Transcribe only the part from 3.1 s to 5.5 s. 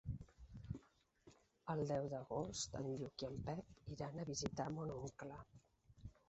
i en Pep iran a visitar mon oncle.